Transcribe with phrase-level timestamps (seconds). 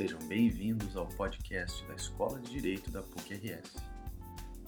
[0.00, 3.76] Sejam bem-vindos ao podcast da Escola de Direito da PUC-RS.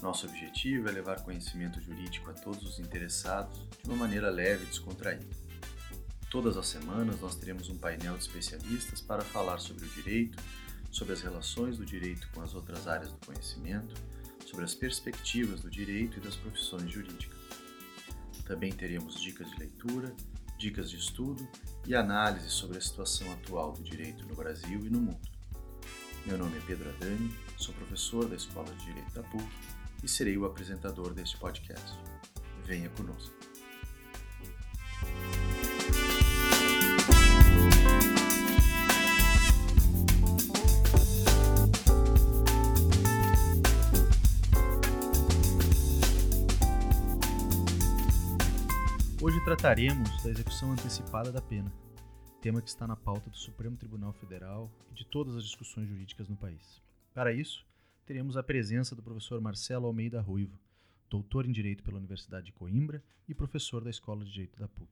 [0.03, 4.67] Nosso objetivo é levar conhecimento jurídico a todos os interessados de uma maneira leve e
[4.67, 5.35] descontraída.
[6.31, 10.37] Todas as semanas nós teremos um painel de especialistas para falar sobre o direito,
[10.91, 13.95] sobre as relações do direito com as outras áreas do conhecimento,
[14.45, 17.39] sobre as perspectivas do direito e das profissões jurídicas.
[18.45, 20.15] Também teremos dicas de leitura,
[20.59, 21.49] dicas de estudo
[21.87, 25.21] e análise sobre a situação atual do direito no Brasil e no mundo.
[26.25, 29.45] Meu nome é Pedro Adani, sou professor da Escola de Direito da PUC
[30.05, 31.99] e serei o apresentador deste podcast.
[32.65, 33.52] Venha conosco.
[49.25, 51.73] Hoje trataremos da execução antecipada da pena,
[52.41, 56.29] tema que está na pauta do Supremo Tribunal Federal e de todas as discussões jurídicas
[56.29, 56.83] no país.
[57.15, 57.65] Para isso,
[58.05, 60.59] teremos a presença do professor Marcelo Almeida Ruivo,
[61.09, 64.91] doutor em Direito pela Universidade de Coimbra e professor da Escola de Direito da PUC.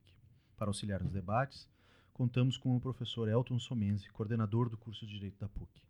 [0.57, 1.69] Para auxiliar nos debates,
[2.13, 5.83] contamos com o professor Elton Somenzi, coordenador do curso de Direito da PUC.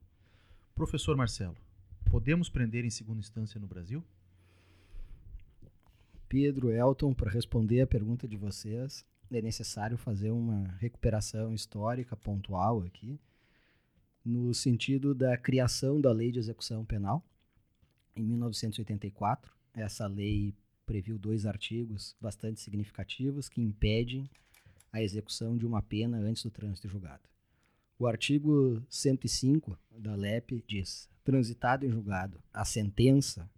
[0.75, 1.59] Professor Marcelo,
[2.11, 4.03] podemos prender em segunda instância no Brasil?
[6.31, 12.83] Pedro, Elton, para responder a pergunta de vocês, é necessário fazer uma recuperação histórica pontual
[12.83, 13.19] aqui,
[14.25, 17.20] no sentido da criação da Lei de Execução Penal,
[18.14, 19.53] em 1984.
[19.75, 20.55] Essa lei
[20.87, 24.31] previu dois artigos bastante significativos que impedem
[24.92, 27.28] a execução de uma pena antes do trânsito julgado.
[27.98, 33.50] O artigo 105 da LEP diz: transitado em julgado a sentença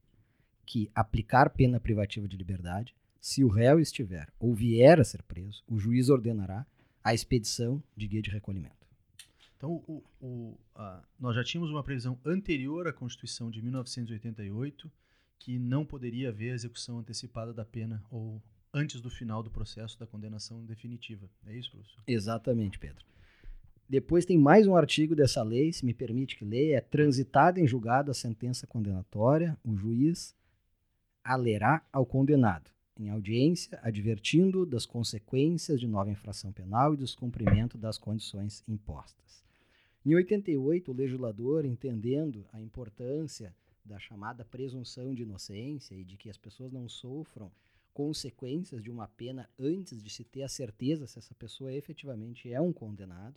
[0.72, 5.62] que aplicar pena privativa de liberdade, se o réu estiver ou vier a ser preso,
[5.68, 6.66] o juiz ordenará
[7.04, 8.86] a expedição de guia de recolhimento.
[9.54, 14.90] Então, o, o, a, nós já tínhamos uma previsão anterior à Constituição de 1988
[15.38, 18.42] que não poderia haver execução antecipada da pena ou
[18.72, 21.28] antes do final do processo da condenação definitiva.
[21.46, 22.02] É isso, professor?
[22.06, 23.04] Exatamente, Pedro.
[23.86, 27.66] Depois tem mais um artigo dessa lei, se me permite que leia, é transitada em
[27.66, 30.34] julgado a sentença condenatória, o juiz
[31.24, 37.98] alerá ao condenado, em audiência, advertindo das consequências de nova infração penal e descumprimento das
[37.98, 39.42] condições impostas.
[40.04, 46.28] Em 88, o legislador, entendendo a importância da chamada presunção de inocência e de que
[46.28, 47.50] as pessoas não sofram
[47.92, 52.60] consequências de uma pena antes de se ter a certeza se essa pessoa efetivamente é
[52.60, 53.36] um condenado,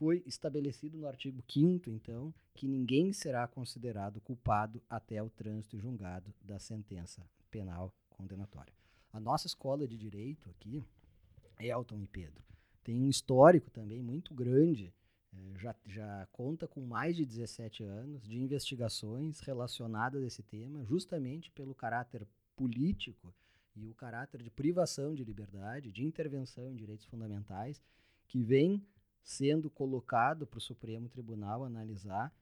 [0.00, 6.32] foi estabelecido no artigo 5 então, que ninguém será considerado culpado até o trânsito julgado
[6.40, 8.72] da sentença penal condenatória.
[9.12, 10.82] A nossa escola de direito aqui,
[11.58, 12.42] Elton e Pedro,
[12.82, 14.90] tem um histórico também muito grande,
[15.34, 20.82] eh, já, já conta com mais de 17 anos de investigações relacionadas a esse tema,
[20.82, 23.34] justamente pelo caráter político
[23.76, 27.82] e o caráter de privação de liberdade, de intervenção em direitos fundamentais,
[28.26, 28.82] que vem
[29.22, 32.32] sendo colocado para o Supremo Tribunal analisar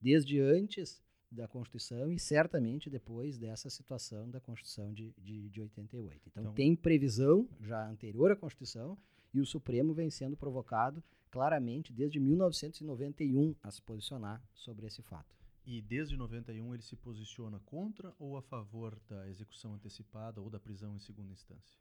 [0.00, 6.28] desde antes da Constituição e certamente depois dessa situação da Constituição de, de, de 88.
[6.28, 8.96] Então, então, tem previsão já anterior à Constituição
[9.34, 15.36] e o Supremo vem sendo provocado claramente desde 1991 a se posicionar sobre esse fato.
[15.64, 20.60] E desde 91 ele se posiciona contra ou a favor da execução antecipada ou da
[20.60, 21.76] prisão em segunda instância?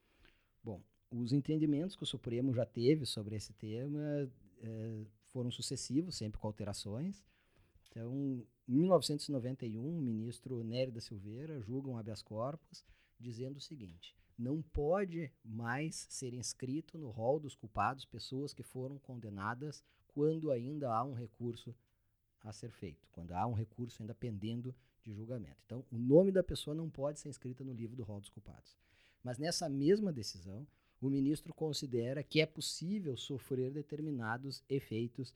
[0.64, 4.30] Bom, os entendimentos que o Supremo já teve sobre esse tema
[4.60, 7.24] é, foram sucessivos, sempre com alterações.
[7.90, 12.84] Então, em 1991, o ministro Nery da Silveira julga um habeas corpus
[13.20, 18.98] dizendo o seguinte: não pode mais ser inscrito no rol dos culpados pessoas que foram
[19.00, 21.76] condenadas quando ainda há um recurso
[22.42, 25.62] a ser feito, quando há um recurso ainda pendendo de julgamento.
[25.66, 28.78] Então, o nome da pessoa não pode ser inscrito no livro do rol dos culpados.
[29.24, 30.68] Mas nessa mesma decisão,
[31.06, 35.36] o ministro considera que é possível sofrer determinados efeitos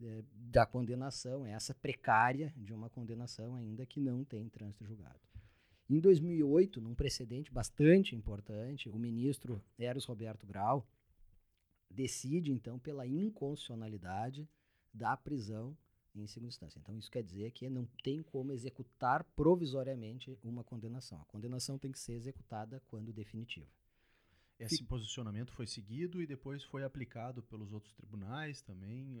[0.00, 5.20] é, da condenação, essa precária de uma condenação ainda que não tem trânsito julgado.
[5.88, 10.86] Em 2008, num precedente bastante importante, o ministro Eros Roberto Grau
[11.90, 14.48] decide, então, pela inconstitucionalidade
[14.92, 15.76] da prisão
[16.14, 16.78] em segunda instância.
[16.78, 21.20] Então, isso quer dizer que não tem como executar provisoriamente uma condenação.
[21.20, 23.66] A condenação tem que ser executada quando definitiva.
[24.58, 29.18] Esse posicionamento foi seguido e depois foi aplicado pelos outros tribunais também.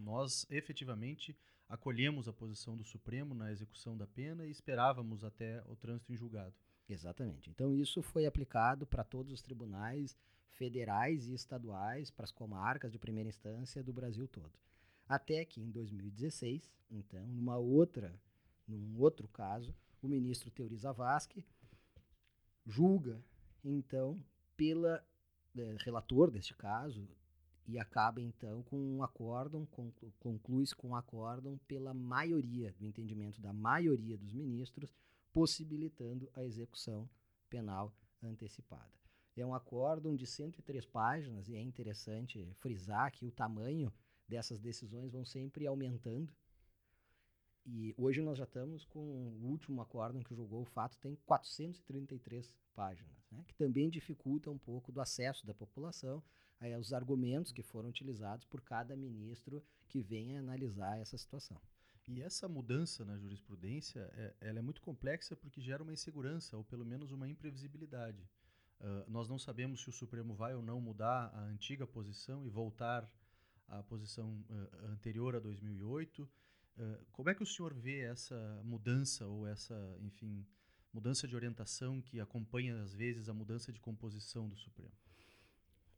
[0.00, 1.36] Nós efetivamente
[1.68, 6.16] acolhemos a posição do Supremo na execução da pena e esperávamos até o trânsito em
[6.16, 6.54] julgado.
[6.88, 7.50] Exatamente.
[7.50, 10.16] Então isso foi aplicado para todos os tribunais
[10.48, 14.52] federais e estaduais, para as comarcas de primeira instância do Brasil todo.
[15.08, 18.18] Até que em 2016, então, numa outra,
[18.66, 21.44] num outro caso, o ministro Teori Zavascki
[22.66, 23.22] julga,
[23.62, 24.22] então,
[24.60, 25.02] pela
[25.56, 27.08] é, relator deste caso,
[27.66, 29.66] e acaba então com um acórdão,
[30.18, 34.94] conclui-se com um acórdão pela maioria, do entendimento da maioria dos ministros,
[35.32, 37.08] possibilitando a execução
[37.48, 37.90] penal
[38.22, 38.92] antecipada.
[39.34, 43.90] É um acórdão de 103 páginas e é interessante frisar que o tamanho
[44.28, 46.34] dessas decisões vão sempre aumentando.
[47.64, 52.54] E hoje nós já estamos com o último acórdão que julgou o fato, tem 433
[52.74, 56.22] páginas, né, que também dificulta um pouco do acesso da população
[56.60, 61.60] é, os argumentos que foram utilizados por cada ministro que venha analisar essa situação.
[62.06, 66.64] E essa mudança na jurisprudência, é, ela é muito complexa porque gera uma insegurança, ou
[66.64, 68.28] pelo menos uma imprevisibilidade.
[68.80, 72.48] Uh, nós não sabemos se o Supremo vai ou não mudar a antiga posição e
[72.48, 73.08] voltar
[73.68, 76.22] à posição uh, anterior a 2008.
[76.22, 76.28] Uh,
[77.12, 80.46] como é que o senhor vê essa mudança ou essa, enfim,
[80.92, 84.92] mudança de orientação que acompanha às vezes a mudança de composição do Supremo?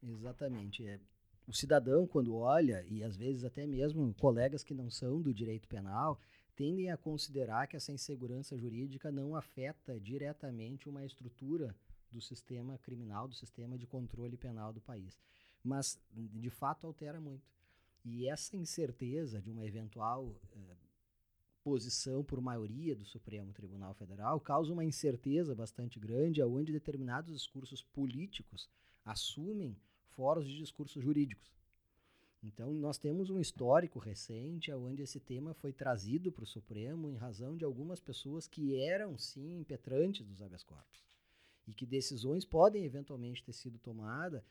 [0.02, 0.86] Exatamente.
[0.86, 1.00] É,
[1.46, 5.68] o cidadão, quando olha, e às vezes até mesmo colegas que não são do direito
[5.68, 6.20] penal,
[6.54, 11.74] tendem a considerar que essa insegurança jurídica não afeta diretamente uma estrutura
[12.10, 15.18] do sistema criminal, do sistema de controle penal do país.
[15.64, 17.50] Mas, de fato, altera muito.
[18.04, 20.76] E essa incerteza de uma eventual eh,
[21.62, 27.82] posição por maioria do Supremo Tribunal Federal causa uma incerteza bastante grande, onde determinados discursos
[27.82, 28.68] políticos
[29.04, 29.76] assumem
[30.10, 31.52] fóruns de discursos jurídicos.
[32.42, 37.16] Então, nós temos um histórico recente onde esse tema foi trazido para o Supremo em
[37.16, 41.04] razão de algumas pessoas que eram, sim, impetrantes dos habeas corpus.
[41.68, 44.42] E que decisões podem eventualmente ter sido tomadas,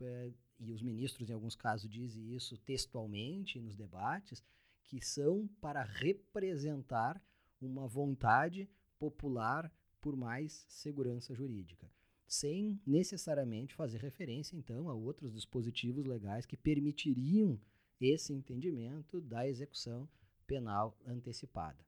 [0.00, 4.42] é, e os ministros, em alguns casos, dizem isso textualmente nos debates,
[4.86, 7.22] que são para representar
[7.60, 8.68] uma vontade
[8.98, 11.90] popular por mais segurança jurídica
[12.26, 17.58] sem necessariamente fazer referência, então, a outros dispositivos legais que permitiriam
[18.00, 20.08] esse entendimento da execução
[20.46, 21.78] penal antecipada.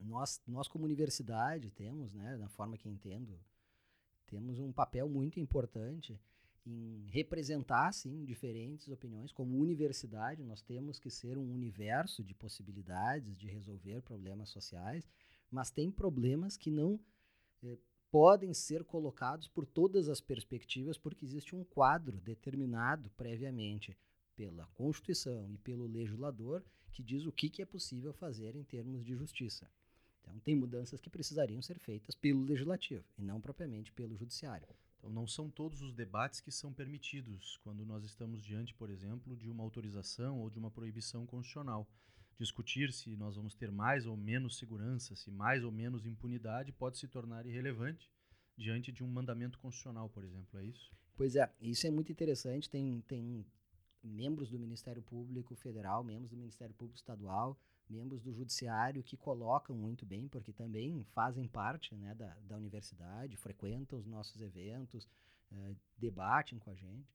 [0.00, 3.38] Nós, nós como universidade, temos, né, na forma que entendo,
[4.26, 6.18] temos um papel muito importante
[6.66, 9.32] em representar, sim, diferentes opiniões.
[9.32, 15.08] Como universidade, nós temos que ser um universo de possibilidades de resolver problemas sociais,
[15.50, 16.98] mas tem problemas que não
[17.62, 17.78] eh,
[18.10, 23.96] podem ser colocados por todas as perspectivas, porque existe um quadro determinado previamente
[24.34, 29.04] pela Constituição e pelo legislador que diz o que, que é possível fazer em termos
[29.04, 29.68] de justiça.
[30.20, 34.68] Então, tem mudanças que precisariam ser feitas pelo legislativo e não propriamente pelo judiciário.
[35.04, 39.36] Então, não são todos os debates que são permitidos quando nós estamos diante, por exemplo,
[39.36, 41.86] de uma autorização ou de uma proibição constitucional
[42.38, 46.98] discutir se nós vamos ter mais ou menos segurança, se mais ou menos impunidade pode
[46.98, 48.10] se tornar irrelevante
[48.56, 50.90] diante de um mandamento constitucional, por exemplo, é isso?
[51.14, 52.68] Pois é, isso é muito interessante.
[52.70, 53.44] Tem, tem
[54.02, 59.76] membros do Ministério Público Federal, membros do Ministério Público Estadual, membros do Judiciário que colocam
[59.76, 65.04] muito bem, porque também fazem parte né, da, da universidade, frequentam os nossos eventos,
[65.52, 67.14] uh, debatem com a gente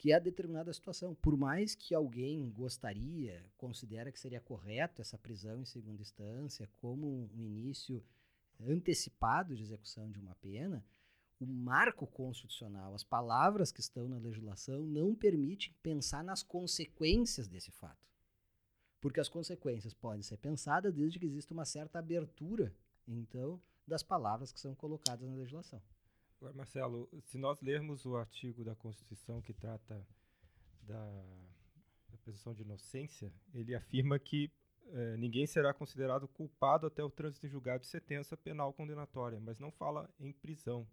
[0.00, 1.14] que é a determinada situação.
[1.14, 7.28] Por mais que alguém gostaria, considera que seria correto essa prisão em segunda instância como
[7.36, 8.02] um início
[8.58, 10.82] antecipado de execução de uma pena,
[11.38, 17.70] o marco constitucional, as palavras que estão na legislação não permitem pensar nas consequências desse
[17.70, 18.09] fato.
[19.00, 22.74] Porque as consequências podem ser pensadas desde que exista uma certa abertura,
[23.08, 25.82] então, das palavras que são colocadas na legislação.
[26.40, 30.06] Agora, Marcelo, se nós lermos o artigo da Constituição que trata
[30.82, 31.24] da,
[32.08, 34.50] da presunção de inocência, ele afirma que
[34.92, 39.58] é, ninguém será considerado culpado até o trânsito em julgado de sentença penal condenatória, mas
[39.58, 40.86] não fala em prisão.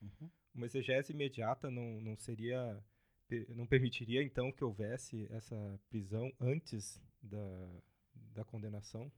[0.00, 0.30] Uhum.
[0.54, 2.82] Uma exegese imediata não, não seria,
[3.50, 7.82] não permitiria então que houvesse essa prisão antes da,
[8.34, 9.10] da condenação?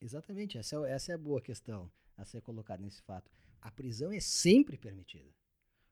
[0.00, 3.30] Exatamente, essa é, essa é a boa questão a ser colocada nesse fato
[3.64, 5.34] a prisão é sempre permitida.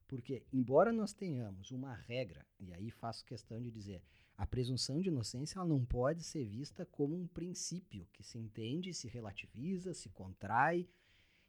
[0.06, 4.02] Porque, embora nós tenhamos uma regra, e aí faço questão de dizer,
[4.36, 8.92] a presunção de inocência ela não pode ser vista como um princípio que se entende,
[8.92, 10.86] se relativiza, se contrai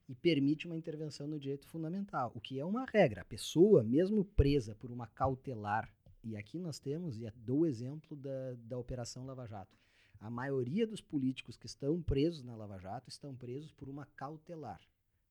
[0.07, 3.21] e permite uma intervenção no direito fundamental, o que é uma regra.
[3.21, 5.93] A pessoa, mesmo presa por uma cautelar,
[6.23, 9.77] e aqui nós temos, e dou o exemplo da, da Operação Lava Jato,
[10.23, 14.79] a maioria dos políticos que estão presos na Lava Jato estão presos por uma cautelar.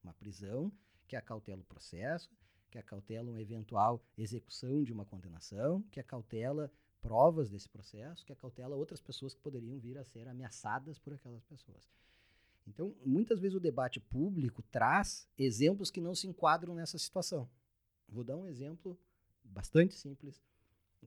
[0.05, 0.71] Uma prisão
[1.09, 2.31] que acautela o processo,
[2.71, 6.71] que acautela uma eventual execução de uma condenação, que acautela
[7.01, 11.43] provas desse processo, que acautela outras pessoas que poderiam vir a ser ameaçadas por aquelas
[11.45, 11.91] pessoas.
[12.67, 17.49] Então, muitas vezes o debate público traz exemplos que não se enquadram nessa situação.
[18.07, 18.99] Vou dar um exemplo
[19.43, 20.45] bastante simples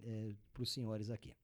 [0.04, 1.36] é, para os senhores aqui.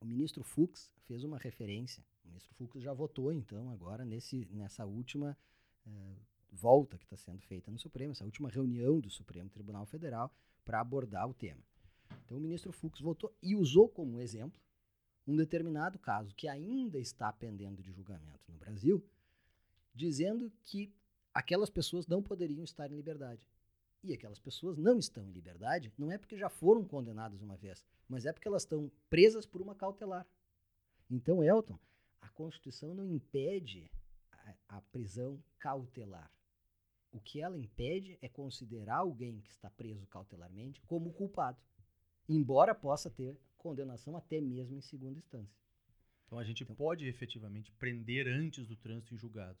[0.00, 2.02] O ministro Fux fez uma referência.
[2.24, 5.36] O ministro Fux já votou, então, agora nesse, nessa última
[5.86, 6.16] é,
[6.50, 10.32] volta que está sendo feita no Supremo, essa última reunião do Supremo Tribunal Federal
[10.64, 11.62] para abordar o tema.
[12.24, 14.60] Então, o ministro Fux votou e usou como exemplo
[15.26, 19.04] um determinado caso que ainda está pendendo de julgamento no Brasil,
[19.94, 20.92] dizendo que
[21.34, 23.46] aquelas pessoas não poderiam estar em liberdade.
[24.02, 27.84] E aquelas pessoas não estão em liberdade, não é porque já foram condenadas uma vez,
[28.08, 30.26] mas é porque elas estão presas por uma cautelar.
[31.10, 31.78] Então, Elton,
[32.20, 33.90] a Constituição não impede
[34.32, 36.32] a, a prisão cautelar.
[37.12, 41.60] O que ela impede é considerar alguém que está preso cautelarmente como culpado,
[42.28, 45.60] embora possa ter condenação até mesmo em segunda instância.
[46.26, 49.58] Então a gente então, pode efetivamente prender antes do trânsito em julgado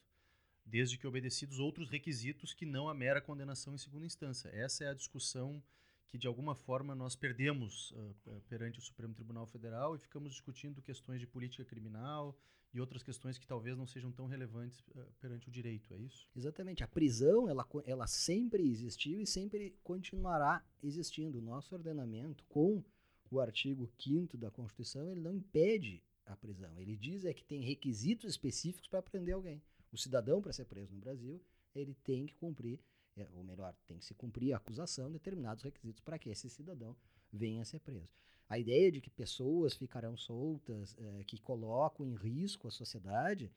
[0.64, 4.48] desde que obedecidos outros requisitos que não a mera condenação em segunda instância.
[4.48, 5.62] Essa é a discussão
[6.08, 10.82] que, de alguma forma, nós perdemos uh, perante o Supremo Tribunal Federal e ficamos discutindo
[10.82, 12.36] questões de política criminal
[12.72, 16.28] e outras questões que talvez não sejam tão relevantes uh, perante o direito, é isso?
[16.34, 16.82] Exatamente.
[16.82, 21.38] A prisão, ela, ela sempre existiu e sempre continuará existindo.
[21.38, 22.82] O nosso ordenamento, com
[23.30, 26.78] o artigo 5 da Constituição, ele não impede a prisão.
[26.80, 29.62] Ele diz é que tem requisitos específicos para prender alguém.
[29.92, 31.40] O cidadão, para ser preso no Brasil,
[31.74, 32.80] ele tem que cumprir,
[33.16, 36.96] é, ou melhor, tem que se cumprir a acusação, determinados requisitos para que esse cidadão
[37.32, 38.08] venha a ser preso.
[38.48, 43.52] A ideia de que pessoas ficarão soltas, é, que colocam em risco a sociedade,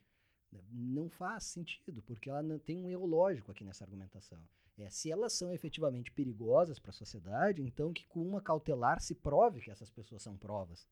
[0.52, 4.38] né, não faz sentido, porque ela não tem um erro lógico aqui nessa argumentação.
[4.76, 9.14] É, se elas são efetivamente perigosas para a sociedade, então que com uma cautelar se
[9.14, 10.86] prove que essas pessoas são provas.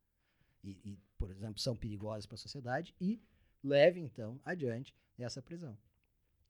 [0.63, 3.21] E, e por exemplo, são perigosas para a sociedade e
[3.63, 5.77] leve então adiante essa prisão.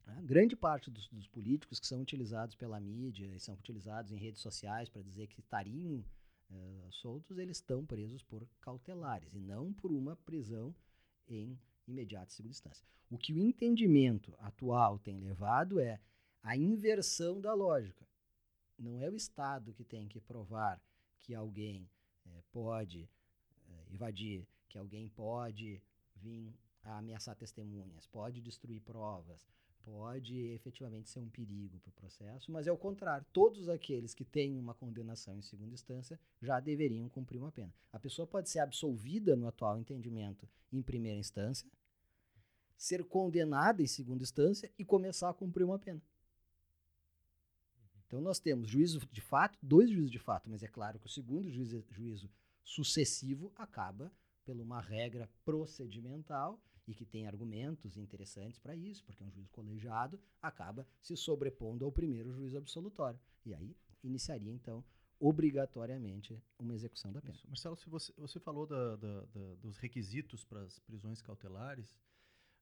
[0.06, 4.16] A grande parte dos, dos, políticos que são utilizados pela mídia e são utilizados em
[4.16, 6.04] redes sociais para dizer que estariam
[6.50, 10.74] uh, soltos, eles estão presos por cautelares e não por uma prisão
[11.28, 12.86] em imediata segunda instância.
[13.10, 16.00] O que o entendimento atual tem levado é
[16.42, 18.06] a inversão da lógica.
[18.78, 20.80] Não é o Estado que tem que provar
[21.20, 21.88] que alguém
[22.26, 23.08] eh, pode
[23.68, 25.80] eh, invadir, que alguém pode
[26.16, 26.52] vir
[26.84, 29.46] a ameaçar testemunhas, pode destruir provas,
[29.84, 33.26] pode efetivamente ser um perigo para o processo, mas é o contrário.
[33.32, 37.72] Todos aqueles que têm uma condenação em segunda instância já deveriam cumprir uma pena.
[37.92, 41.68] A pessoa pode ser absolvida no atual entendimento em primeira instância,
[42.76, 46.02] ser condenada em segunda instância e começar a cumprir uma pena.
[48.06, 51.10] Então nós temos juízo de fato, dois juízos de fato, mas é claro que o
[51.10, 52.30] segundo juízo, juízo
[52.62, 54.12] sucessivo acaba
[54.44, 60.20] por uma regra procedimental e que tem argumentos interessantes para isso, porque um juiz colegiado
[60.40, 63.18] acaba se sobrepondo ao primeiro juiz absolutório.
[63.44, 64.84] E aí iniciaria, então,
[65.18, 67.34] obrigatoriamente uma execução da pena.
[67.34, 67.46] Isso.
[67.46, 71.96] Marcelo, se você, você falou da, da, da, dos requisitos para as prisões cautelares,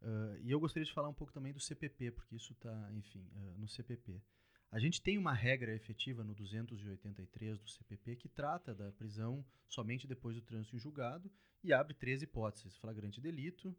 [0.02, 3.26] uh, e eu gostaria de falar um pouco também do CPP, porque isso está, enfim,
[3.34, 4.22] uh, no CPP.
[4.70, 10.06] A gente tem uma regra efetiva no 283 do CPP que trata da prisão somente
[10.06, 11.30] depois do trânsito em julgado
[11.64, 13.74] e abre três hipóteses: flagrante delito,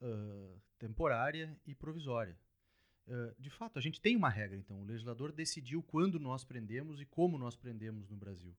[0.00, 2.36] uh, temporária e provisória.
[3.06, 4.80] Uh, de fato, a gente tem uma regra, então.
[4.80, 8.54] O legislador decidiu quando nós prendemos e como nós prendemos no Brasil.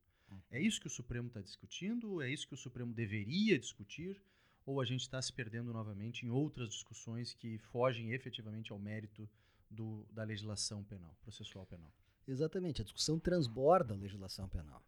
[0.52, 2.22] É isso que o Supremo está discutindo?
[2.22, 4.22] É isso que o Supremo deveria discutir?
[4.66, 9.30] Ou a gente está se perdendo novamente em outras discussões que fogem efetivamente ao mérito
[9.70, 11.92] do, da legislação penal, processual penal?
[12.28, 14.84] Exatamente, a discussão transborda a legislação penal.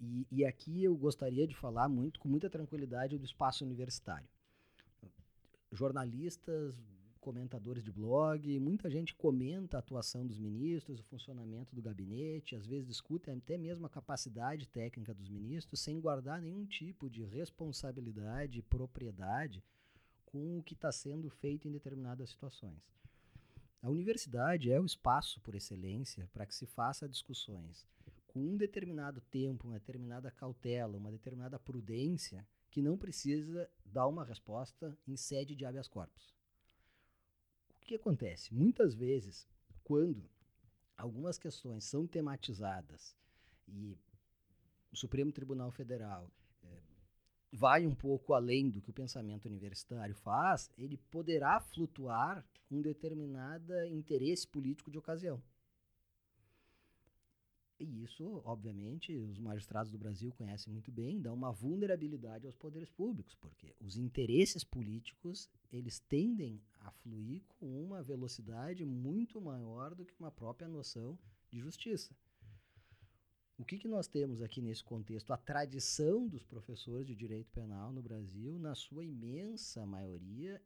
[0.00, 4.28] E, e aqui eu gostaria de falar muito, com muita tranquilidade, do espaço universitário
[5.70, 6.80] jornalistas,
[7.20, 12.66] comentadores de blog, muita gente comenta a atuação dos ministros, o funcionamento do gabinete, às
[12.66, 18.62] vezes discutem até mesmo a capacidade técnica dos ministros, sem guardar nenhum tipo de responsabilidade,
[18.62, 19.62] propriedade
[20.24, 22.82] com o que está sendo feito em determinadas situações.
[23.82, 27.86] A universidade é o espaço por excelência para que se faça discussões
[28.26, 34.24] com um determinado tempo, uma determinada cautela, uma determinada prudência que não precisa dar uma
[34.24, 36.34] resposta em sede de habeas corpus.
[37.80, 38.52] O que acontece?
[38.52, 39.48] Muitas vezes,
[39.82, 40.28] quando
[40.96, 43.16] algumas questões são tematizadas
[43.66, 43.96] e
[44.92, 46.30] o Supremo Tribunal Federal
[46.62, 46.82] é,
[47.52, 53.72] vai um pouco além do que o pensamento universitário faz, ele poderá flutuar um determinado
[53.86, 55.42] interesse político de ocasião.
[57.80, 62.90] E isso, obviamente, os magistrados do Brasil conhecem muito bem, dá uma vulnerabilidade aos poderes
[62.90, 70.04] públicos, porque os interesses políticos, eles tendem a fluir com uma velocidade muito maior do
[70.04, 71.16] que uma própria noção
[71.48, 72.12] de justiça.
[73.56, 75.32] O que, que nós temos aqui nesse contexto?
[75.32, 80.60] A tradição dos professores de direito penal no Brasil, na sua imensa maioria,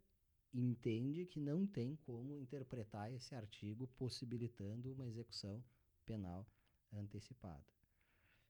[0.53, 5.63] entende que não tem como interpretar esse artigo possibilitando uma execução
[6.07, 6.47] penal
[6.93, 7.65] antecipada.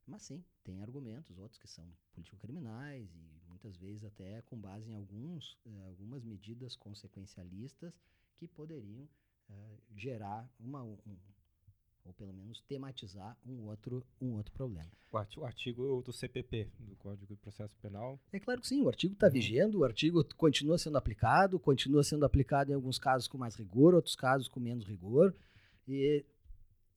[0.06, 4.94] Mas sim, tem argumentos, outros que são político-criminais e muitas vezes até com base em
[4.94, 7.94] alguns, uh, algumas medidas consequencialistas
[8.37, 9.04] que poderiam
[9.49, 10.99] uh, gerar uma, um,
[12.04, 14.90] ou pelo menos tematizar um outro, um outro problema.
[15.37, 18.18] O artigo do CPP, do Código de Processo Penal?
[18.32, 19.32] É claro que sim, o artigo está uhum.
[19.32, 23.94] vigendo, o artigo continua sendo aplicado, continua sendo aplicado em alguns casos com mais rigor,
[23.94, 25.34] outros casos com menos rigor,
[25.87, 26.25] e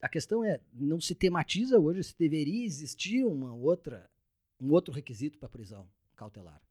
[0.02, 4.10] a questão é, não se tematiza hoje se deveria existir uma outra,
[4.60, 6.62] um outro requisito para prisão cautelar.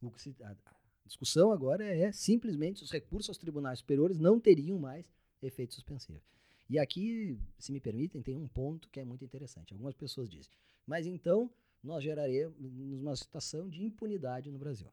[0.00, 0.56] O que se, a,
[1.04, 5.06] discussão agora é, simplesmente os recursos aos tribunais superiores não teriam mais
[5.42, 6.22] efeito suspensivo.
[6.68, 9.72] E aqui, se me permitem, tem um ponto que é muito interessante.
[9.72, 10.52] Algumas pessoas dizem,
[10.86, 11.50] mas então
[11.82, 12.56] nós geraremos
[13.00, 14.92] uma situação de impunidade no Brasil.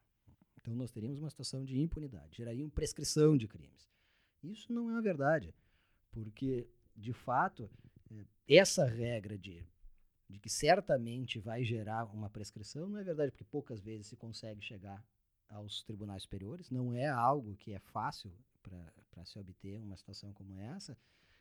[0.60, 3.90] Então nós teríamos uma situação de impunidade, geraria prescrição de crimes.
[4.42, 5.54] Isso não é uma verdade,
[6.12, 7.70] porque de fato,
[8.12, 9.64] eh, essa regra de,
[10.30, 14.62] de que certamente vai gerar uma prescrição não é verdade, porque poucas vezes se consegue
[14.62, 15.04] chegar
[15.50, 20.60] aos tribunais superiores, não é algo que é fácil para se obter uma situação como
[20.60, 20.98] essa.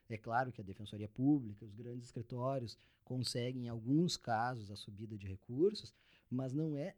[0.09, 5.17] É claro que a Defensoria Pública, os grandes escritórios conseguem, em alguns casos, a subida
[5.17, 5.95] de recursos,
[6.31, 6.95] mas não é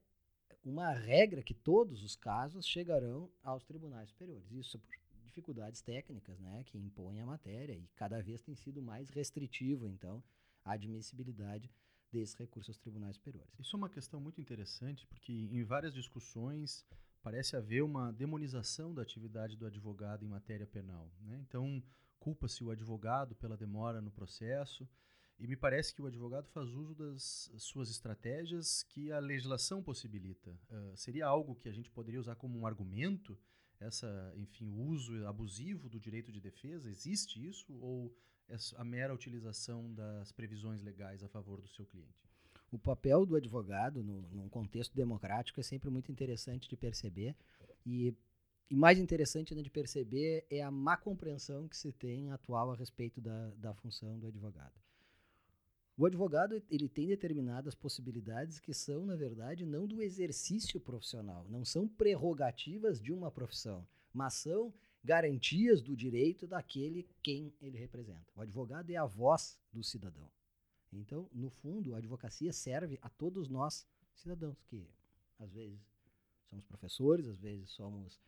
[0.65, 4.51] uma regra que todos os casos chegarão aos tribunais superiores.
[4.51, 4.95] Isso por
[5.37, 10.25] dificuldades técnicas né, que impõem a matéria e cada vez tem sido mais restritivo, então,
[10.65, 11.71] a admissibilidade
[12.11, 13.53] desses recursos aos tribunais superiores.
[13.59, 16.87] Isso é uma questão muito interessante, porque em várias discussões
[17.23, 21.13] parece haver uma demonização da atividade do advogado em matéria penal.
[21.21, 21.39] Né?
[21.47, 21.83] Então,
[22.19, 24.89] culpa-se o advogado pela demora no processo,
[25.39, 30.59] e me parece que o advogado faz uso das suas estratégias que a legislação possibilita.
[30.71, 33.39] Uh, seria algo que a gente poderia usar como um argumento
[33.81, 36.91] essa, enfim, uso abusivo do direito de defesa?
[36.91, 38.15] Existe isso ou
[38.49, 42.27] é a mera utilização das previsões legais a favor do seu cliente?
[42.71, 47.37] O papel do advogado no, num contexto democrático é sempre muito interessante de perceber
[47.85, 48.15] e,
[48.69, 52.77] e mais interessante ainda de perceber é a má compreensão que se tem atual a
[52.77, 54.75] respeito da, da função do advogado.
[55.99, 61.65] O advogado ele tem determinadas possibilidades que são, na verdade, não do exercício profissional, não
[61.65, 68.27] são prerrogativas de uma profissão, mas são garantias do direito daquele quem ele representa.
[68.35, 70.31] O advogado é a voz do cidadão.
[70.93, 74.87] Então, no fundo, a advocacia serve a todos nós cidadãos, que
[75.39, 75.81] às vezes
[76.45, 78.21] somos professores, às vezes somos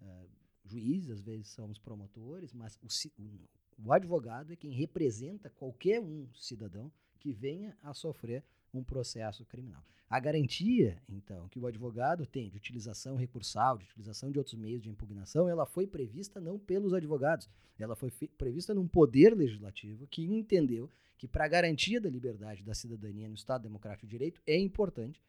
[0.00, 0.28] uh,
[0.64, 3.48] juízes, às vezes somos promotores, mas o, o,
[3.84, 9.84] o advogado é quem representa qualquer um cidadão que venha a sofrer um processo criminal.
[10.08, 14.82] A garantia, então, que o advogado tem de utilização recursal, de utilização de outros meios
[14.82, 20.24] de impugnação, ela foi prevista não pelos advogados, ela foi prevista num poder legislativo que
[20.24, 24.56] entendeu que para a garantia da liberdade da cidadania no Estado Democrático de Direito é
[24.58, 25.20] importante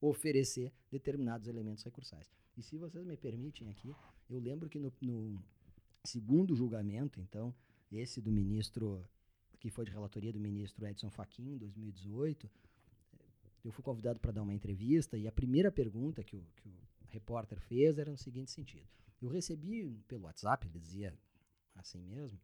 [0.00, 2.30] oferecer determinados elementos recursais.
[2.56, 3.94] E se vocês me permitem aqui,
[4.28, 5.42] eu lembro que no, no
[6.04, 7.54] segundo julgamento, então,
[7.90, 9.08] esse do ministro
[9.58, 12.50] que foi de relatoria do ministro Edson Fachin, em 2018,
[13.64, 16.78] eu fui convidado para dar uma entrevista e a primeira pergunta que o, que o
[17.08, 18.86] repórter fez era no seguinte sentido.
[19.20, 21.18] Eu recebi pelo WhatsApp, ele dizia
[21.74, 22.38] assim mesmo,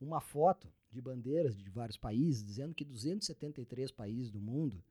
[0.00, 4.82] uma foto de bandeiras de vários países dizendo que 273 países do mundo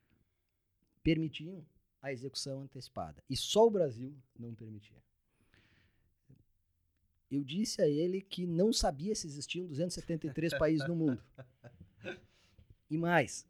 [1.02, 1.66] permitiam
[2.02, 5.02] a execução antecipada e só o Brasil não permitia
[7.30, 11.22] eu disse a ele que não sabia se existiam 273 países no mundo.
[12.90, 13.46] E mais,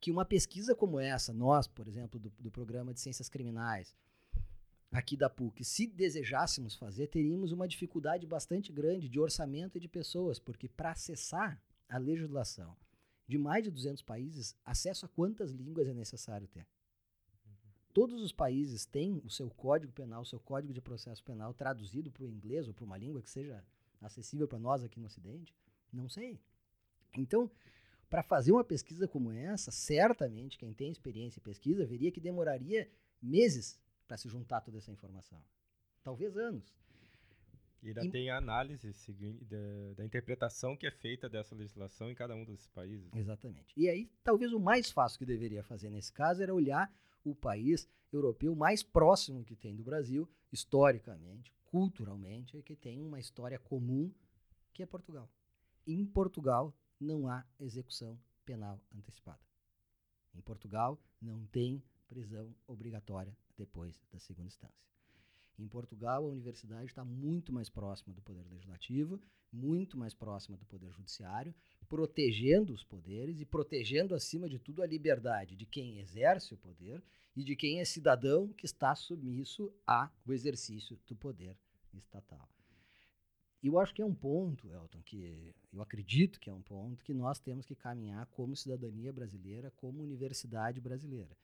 [0.00, 3.96] que uma pesquisa como essa, nós, por exemplo, do, do programa de ciências criminais,
[4.90, 9.88] aqui da PUC, se desejássemos fazer, teríamos uma dificuldade bastante grande de orçamento e de
[9.88, 12.76] pessoas, porque para acessar a legislação
[13.26, 16.66] de mais de 200 países, acesso a quantas línguas é necessário ter?
[17.92, 22.10] Todos os países têm o seu código penal, o seu código de processo penal traduzido
[22.10, 23.62] para o inglês ou para uma língua que seja
[24.00, 25.54] acessível para nós aqui no Ocidente?
[25.92, 26.40] Não sei.
[27.16, 27.50] Então,
[28.08, 32.90] para fazer uma pesquisa como essa, certamente quem tem experiência em pesquisa veria que demoraria
[33.20, 33.78] meses
[34.08, 35.42] para se juntar toda essa informação.
[36.02, 36.74] Talvez anos.
[37.82, 38.92] E ainda tem a análise
[39.42, 43.10] da, da, interpretação que é feita dessa legislação em cada um desses países.
[43.12, 43.72] Exatamente.
[43.76, 46.92] E aí, talvez o mais fácil que deveria fazer nesse caso era olhar
[47.24, 53.18] o país europeu mais próximo que tem do Brasil, historicamente, culturalmente, e que tem uma
[53.18, 54.12] história comum,
[54.72, 55.30] que é Portugal.
[55.86, 59.40] Em Portugal não há execução penal antecipada.
[60.34, 64.91] Em Portugal não tem prisão obrigatória depois da segunda instância.
[65.62, 69.20] Em Portugal, a universidade está muito mais próxima do poder legislativo,
[69.52, 71.54] muito mais próxima do poder judiciário,
[71.88, 77.00] protegendo os poderes e protegendo, acima de tudo, a liberdade de quem exerce o poder
[77.36, 81.56] e de quem é cidadão que está submisso ao exercício do poder
[81.94, 82.48] estatal.
[83.62, 87.04] E eu acho que é um ponto, Elton, que eu acredito que é um ponto
[87.04, 91.36] que nós temos que caminhar como cidadania brasileira, como universidade brasileira.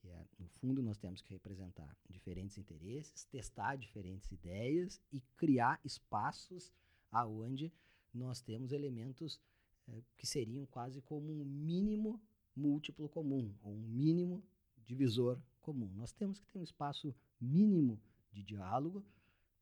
[0.00, 5.80] Que é, no fundo, nós temos que representar diferentes interesses, testar diferentes ideias e criar
[5.84, 6.72] espaços
[7.10, 7.72] aonde
[8.14, 9.40] nós temos elementos
[9.88, 12.20] é, que seriam quase como um mínimo
[12.54, 14.42] múltiplo comum, ou um mínimo
[14.84, 15.90] divisor comum.
[15.94, 18.00] Nós temos que ter um espaço mínimo
[18.32, 19.04] de diálogo,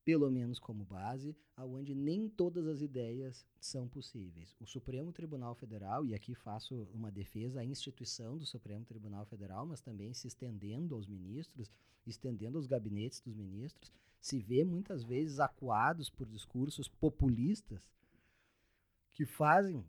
[0.06, 4.54] pelo menos como base, aonde nem todas as ideias são possíveis.
[4.60, 9.66] O Supremo Tribunal Federal, e aqui faço uma defesa à instituição do Supremo Tribunal Federal,
[9.66, 11.72] mas também se estendendo aos ministros,
[12.06, 17.82] estendendo aos gabinetes dos ministros, se vê muitas vezes acuados por discursos populistas
[19.12, 19.84] que fazem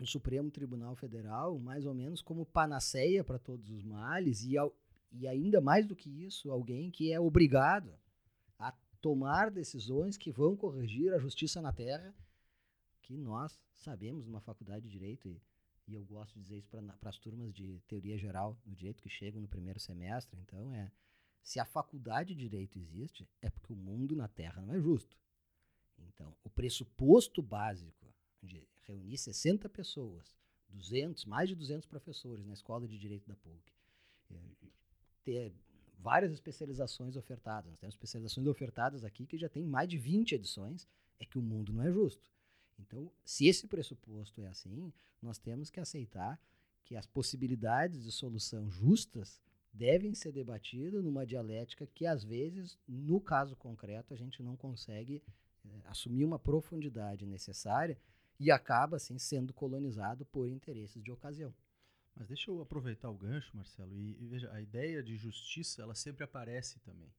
[0.00, 4.72] o Supremo Tribunal Federal mais ou menos como panaceia para todos os males e, ao,
[5.10, 7.92] e ainda mais do que isso, alguém que é obrigado
[9.04, 12.14] tomar decisões que vão corrigir a justiça na terra,
[13.02, 15.42] que nós sabemos numa faculdade de direito, e,
[15.86, 19.10] e eu gosto de dizer isso para as turmas de teoria geral do direito que
[19.10, 20.90] chegam no primeiro semestre, então é
[21.42, 25.18] se a faculdade de direito existe, é porque o mundo na terra não é justo.
[25.98, 28.10] Então, o pressuposto básico
[28.42, 30.34] de reunir 60 pessoas,
[30.70, 33.70] 200, mais de 200 professores na escola de direito da PUC,
[34.30, 34.40] é,
[35.22, 35.54] ter
[35.98, 37.70] várias especializações ofertadas.
[37.70, 41.42] Nós temos especializações ofertadas aqui que já tem mais de 20 edições, é que o
[41.42, 42.30] mundo não é justo.
[42.78, 46.40] Então, se esse pressuposto é assim, nós temos que aceitar
[46.84, 49.40] que as possibilidades de solução justas
[49.72, 55.22] devem ser debatidas numa dialética que, às vezes, no caso concreto, a gente não consegue
[55.64, 57.98] é, assumir uma profundidade necessária
[58.38, 61.52] e acaba, assim, sendo colonizado por interesses de ocasião.
[62.14, 65.94] Mas deixa eu aproveitar o gancho, Marcelo, e, e, veja, a ideia de justiça, ela
[65.94, 67.12] sempre aparece também.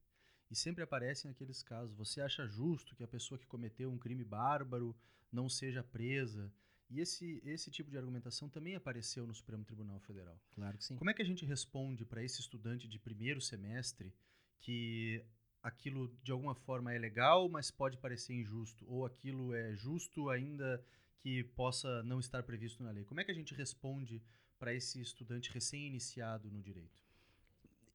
[0.50, 1.96] E sempre aparece naqueles casos.
[1.96, 4.96] Você acha justo que a pessoa que cometeu um crime bárbaro
[5.30, 6.52] não seja presa?
[6.88, 10.40] E esse, esse tipo de argumentação também apareceu no Supremo Tribunal Federal.
[10.52, 10.96] Claro que sim.
[10.96, 14.14] Como é que a gente responde para esse estudante de primeiro semestre
[14.60, 15.24] que
[15.62, 20.82] aquilo de alguma forma é legal, mas pode parecer injusto, ou aquilo é justo ainda
[21.18, 23.04] que possa não estar previsto na lei?
[23.04, 24.22] Como é que a gente responde
[24.58, 27.04] para esse estudante recém-iniciado no direito?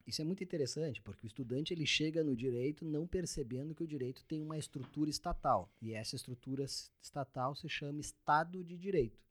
[0.05, 3.88] Isso é muito interessante, porque o estudante ele chega no direito não percebendo que o
[3.88, 6.65] direito tem uma estrutura estatal, e essa estrutura
[7.01, 9.21] estatal se chama Estado de Direito.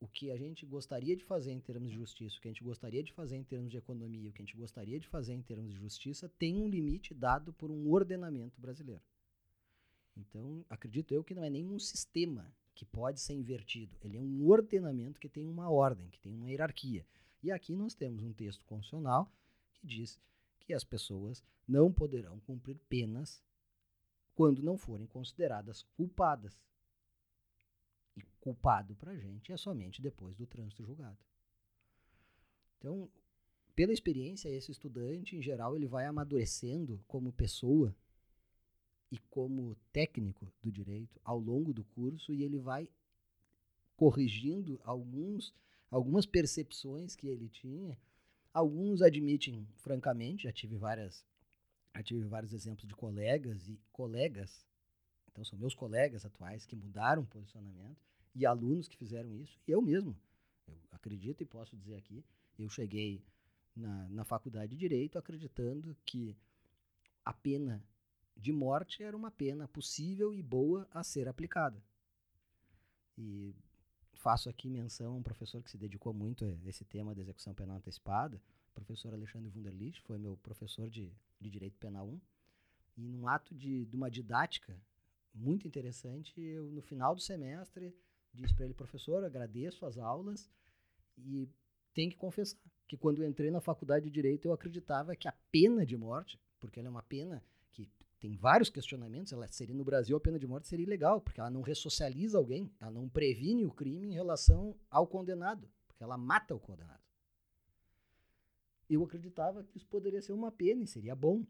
[0.00, 2.62] O que a gente gostaria de fazer em termos de justiça, o que a gente
[2.62, 5.42] gostaria de fazer em termos de economia, o que a gente gostaria de fazer em
[5.42, 9.02] termos de justiça, tem um limite dado por um ordenamento brasileiro.
[10.16, 13.96] Então, acredito eu que não é nenhum sistema que pode ser invertido.
[14.00, 17.04] Ele é um ordenamento que tem uma ordem, que tem uma hierarquia.
[17.42, 19.28] E aqui nós temos um texto constitucional
[19.74, 20.16] que diz
[20.60, 23.42] que as pessoas não poderão cumprir penas
[24.32, 26.62] quando não forem consideradas culpadas.
[28.16, 31.18] E culpado para a gente é somente depois do trânsito julgado.
[32.78, 33.10] Então,
[33.74, 37.92] pela experiência, esse estudante, em geral, ele vai amadurecendo como pessoa
[39.10, 42.88] e como técnico do direito ao longo do curso e ele vai
[43.96, 45.54] corrigindo alguns
[45.90, 47.98] algumas percepções que ele tinha.
[48.52, 51.24] Alguns admitem francamente, já tive várias
[51.94, 54.64] já tive vários exemplos de colegas e colegas,
[55.32, 58.00] então são meus colegas atuais que mudaram o posicionamento
[58.34, 60.16] e alunos que fizeram isso, e eu mesmo.
[60.66, 62.24] Eu acredito e posso dizer aqui,
[62.58, 63.24] eu cheguei
[63.74, 66.36] na, na faculdade de Direito acreditando que
[67.24, 67.82] a pena
[68.38, 71.82] de morte era uma pena possível e boa a ser aplicada.
[73.16, 73.52] E
[74.14, 77.52] faço aqui menção a um professor que se dedicou muito a esse tema da execução
[77.52, 82.20] penal antecipada, o professor Alexandre Wunderlich, foi meu professor de, de Direito Penal 1.
[82.98, 84.80] E num ato de, de uma didática
[85.34, 87.94] muito interessante, eu no final do semestre
[88.32, 90.48] disse para ele, professor, agradeço as aulas
[91.16, 91.48] e
[91.92, 95.34] tenho que confessar que quando eu entrei na faculdade de Direito eu acreditava que a
[95.50, 97.42] pena de morte, porque ela é uma pena
[98.20, 99.32] tem vários questionamentos.
[99.32, 102.70] Ela seria no Brasil a pena de morte seria ilegal, porque ela não ressocializa alguém,
[102.80, 107.02] ela não previne o crime em relação ao condenado, porque ela mata o condenado.
[108.88, 111.44] Eu acreditava que isso poderia ser uma pena e seria bom.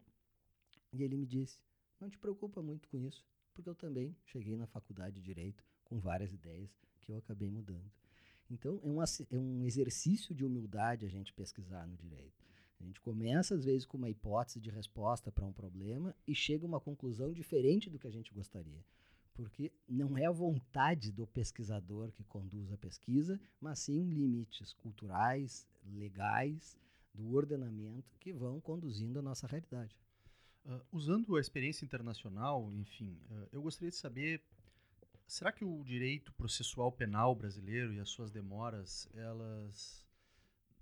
[0.91, 1.59] E ele me disse:
[1.99, 5.99] "Não te preocupa muito com isso, porque eu também cheguei na faculdade de direito com
[5.99, 6.69] várias ideias
[7.01, 7.89] que eu acabei mudando".
[8.49, 12.43] Então, é um, é um exercício de humildade a gente pesquisar no direito.
[12.79, 16.65] A gente começa, às vezes, com uma hipótese de resposta para um problema e chega
[16.65, 18.83] a uma conclusão diferente do que a gente gostaria.
[19.33, 25.67] Porque não é a vontade do pesquisador que conduz a pesquisa, mas sim limites culturais,
[25.85, 26.77] legais,
[27.13, 29.95] do ordenamento que vão conduzindo a nossa realidade.
[30.65, 34.41] Uh, usando a experiência internacional, enfim, uh, eu gostaria de saber
[35.27, 40.08] será que o direito processual penal brasileiro e as suas demoras, elas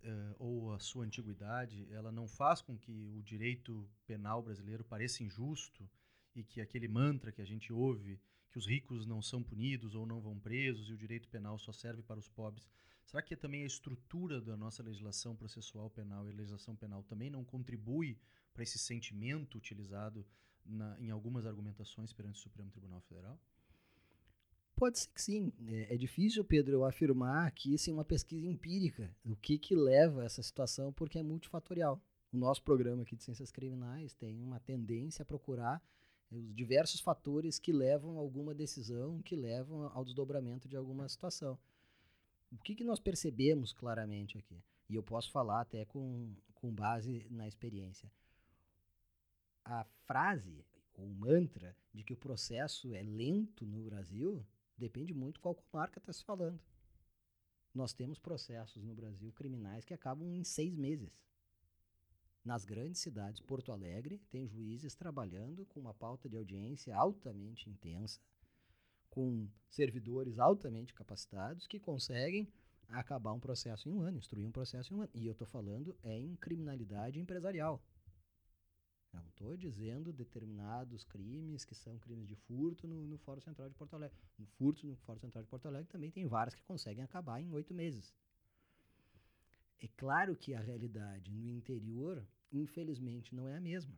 [0.07, 5.23] uh, ou a sua antiguidade, ela não faz com que o direito penal brasileiro pareça
[5.23, 5.89] injusto
[6.35, 10.05] e que aquele mantra que a gente ouve, que os ricos não são punidos ou
[10.05, 12.67] não vão presos e o direito penal só serve para os pobres,
[13.05, 17.43] será que também a estrutura da nossa legislação processual penal e legislação penal também não
[17.43, 18.17] contribui
[18.53, 20.25] para esse sentimento utilizado
[20.65, 23.39] na, em algumas argumentações perante o Supremo Tribunal Federal?
[24.77, 25.51] Pode ser que sim.
[25.67, 29.11] É, é, difícil, Pedro, eu afirmar que isso é uma pesquisa empírica.
[29.25, 31.99] O que, que leva a essa situação, porque é multifatorial.
[32.31, 35.81] O nosso programa aqui de Ciências Criminais tem uma tendência a procurar
[36.29, 41.57] os diversos fatores que levam a alguma decisão, que levam ao desdobramento de alguma situação.
[42.51, 44.61] O que, que nós percebemos claramente aqui?
[44.87, 48.11] E eu posso falar até com, com base na experiência.
[49.65, 50.63] A frase,
[50.93, 54.45] ou mantra, de que o processo é lento no Brasil
[54.77, 56.59] Depende muito qual comarca está se falando.
[57.73, 61.25] Nós temos processos no Brasil criminais que acabam em seis meses.
[62.43, 68.21] Nas grandes cidades, Porto Alegre tem juízes trabalhando com uma pauta de audiência altamente intensa,
[69.09, 72.47] com servidores altamente capacitados que conseguem
[72.87, 75.11] acabar um processo em um ano, instruir um processo em um ano.
[75.13, 77.83] E eu estou falando é em criminalidade empresarial.
[79.21, 83.75] Não estou dizendo determinados crimes que são crimes de furto no, no Fórum Central de
[83.75, 84.17] Porto Alegre.
[84.37, 87.51] No furto no Fórum Central de Porto Alegre também tem vários que conseguem acabar em
[87.51, 88.13] oito meses.
[89.79, 93.97] É claro que a realidade no interior, infelizmente, não é a mesma.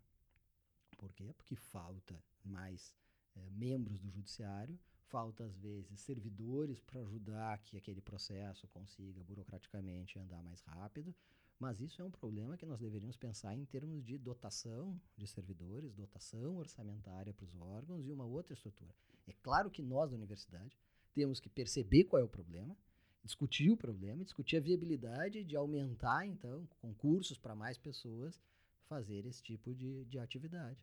[0.97, 1.33] Por quê?
[1.37, 2.93] Porque falta mais
[3.35, 4.77] é, membros do judiciário,
[5.07, 11.15] falta às vezes servidores para ajudar que aquele processo consiga burocraticamente andar mais rápido,
[11.59, 15.93] mas isso é um problema que nós deveríamos pensar em termos de dotação de servidores,
[15.93, 18.95] dotação orçamentária para os órgãos e uma outra estrutura.
[19.27, 20.77] É claro que nós da universidade
[21.13, 22.77] temos que perceber qual é o problema,
[23.21, 28.39] discutir o problema, discutir a viabilidade de aumentar, então, concursos para mais pessoas
[28.87, 30.79] fazer esse tipo de, de atividade.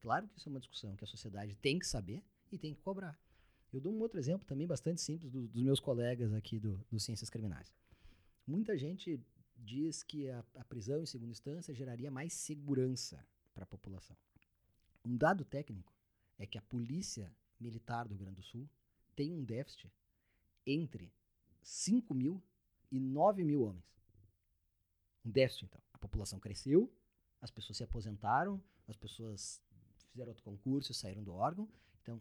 [0.00, 2.80] Claro que isso é uma discussão que a sociedade tem que saber e tem que
[2.80, 3.18] cobrar.
[3.70, 6.98] Eu dou um outro exemplo também bastante simples do, dos meus colegas aqui do, do
[6.98, 7.70] Ciências Criminais.
[8.46, 9.20] Muita gente
[9.56, 14.16] diz que a, a prisão em segunda instância geraria mais segurança para a população.
[15.04, 15.92] Um dado técnico
[16.38, 18.68] é que a polícia militar do Rio Grande do Sul
[19.14, 19.90] tem um déficit
[20.66, 21.12] entre
[21.62, 22.42] 5 mil
[22.90, 23.84] e 9 mil homens.
[25.24, 25.80] Um déficit, então.
[25.92, 26.92] A população cresceu,
[27.40, 29.62] as pessoas se aposentaram, as pessoas
[30.10, 31.68] fizeram outro concurso saíram do órgão.
[32.02, 32.20] Então,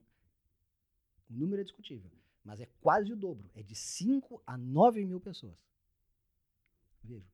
[1.30, 2.12] o número é discutível,
[2.44, 3.50] mas é quase o dobro.
[3.54, 5.58] É de 5 a 9 mil pessoas.
[7.06, 7.32] Vejo,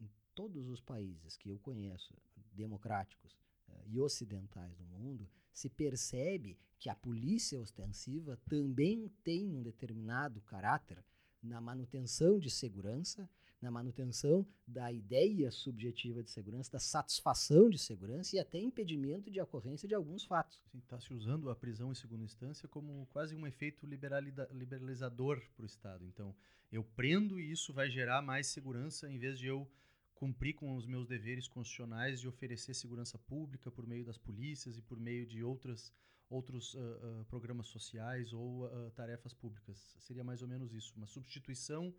[0.00, 2.14] em todos os países que eu conheço,
[2.52, 3.32] democráticos
[3.68, 10.40] uh, e ocidentais do mundo, se percebe que a polícia ostensiva também tem um determinado
[10.42, 11.02] caráter
[11.42, 13.28] na manutenção de segurança,
[13.64, 19.40] na manutenção da ideia subjetiva de segurança, da satisfação de segurança e até impedimento de
[19.40, 20.62] ocorrência de alguns fatos.
[20.74, 25.66] Está se usando a prisão em segunda instância como quase um efeito liberalizador para o
[25.66, 26.04] Estado.
[26.04, 26.36] Então,
[26.70, 29.66] eu prendo e isso vai gerar mais segurança em vez de eu
[30.14, 34.82] cumprir com os meus deveres constitucionais de oferecer segurança pública por meio das polícias e
[34.82, 35.90] por meio de outras,
[36.28, 39.96] outros uh, uh, programas sociais ou uh, tarefas públicas.
[40.00, 41.94] Seria mais ou menos isso, uma substituição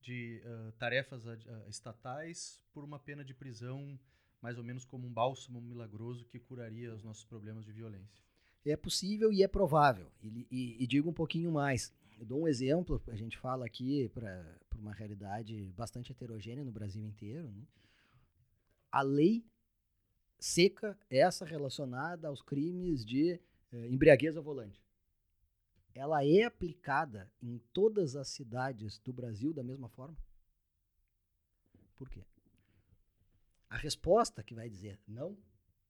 [0.00, 0.40] de
[0.78, 1.24] tarefas
[1.68, 3.98] estatais por uma pena de prisão,
[4.40, 8.22] mais ou menos como um bálsamo milagroso que curaria os nossos problemas de violência.
[8.64, 10.10] É possível e é provável.
[10.22, 11.92] E, e, e digo um pouquinho mais.
[12.18, 17.04] Eu dou um exemplo, a gente fala aqui para uma realidade bastante heterogênea no Brasil
[17.04, 17.48] inteiro.
[17.48, 17.62] Né?
[18.90, 19.44] A lei
[20.38, 23.40] seca, essa relacionada aos crimes de
[23.72, 24.80] eh, embriaguez ao volante,
[25.98, 30.16] ela é aplicada em todas as cidades do Brasil da mesma forma?
[31.96, 32.24] Por quê?
[33.68, 35.36] A resposta que vai dizer não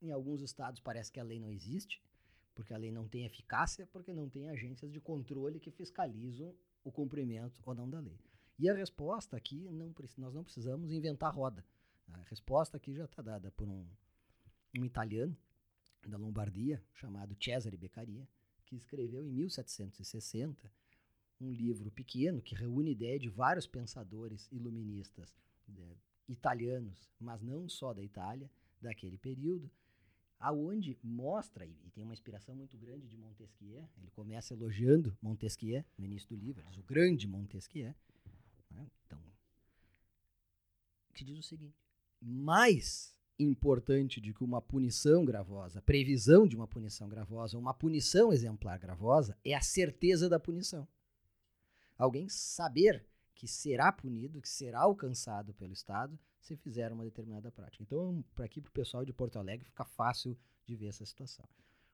[0.01, 2.03] Em alguns estados parece que a lei não existe,
[2.55, 6.91] porque a lei não tem eficácia, porque não tem agências de controle que fiscalizam o
[6.91, 8.19] cumprimento ou não da lei.
[8.59, 11.65] E a resposta aqui, não, nós não precisamos inventar roda.
[12.09, 13.87] A resposta aqui já está dada por um,
[14.79, 15.37] um italiano
[16.07, 18.27] da Lombardia, chamado Cesare Beccaria,
[18.69, 20.71] que escreveu em 1760
[21.41, 25.35] um livro pequeno que reúne ideia de vários pensadores iluministas
[25.67, 25.97] né,
[26.29, 28.51] italianos, mas não só da Itália,
[28.81, 29.71] daquele período,
[30.39, 36.05] aonde mostra, e tem uma inspiração muito grande de Montesquieu, ele começa elogiando Montesquieu no
[36.05, 37.95] início do livro, diz o grande Montesquieu,
[38.71, 38.87] né?
[39.07, 39.21] então,
[41.15, 41.77] que diz o seguinte,
[42.21, 48.79] mais importante do que uma punição gravosa, previsão de uma punição gravosa, uma punição exemplar
[48.79, 50.87] gravosa, é a certeza da punição.
[51.97, 57.83] Alguém saber que será punido, que será alcançado pelo Estado se fizer uma determinada prática.
[57.83, 61.47] Então, para aqui para o pessoal de Porto Alegre fica fácil de ver essa situação.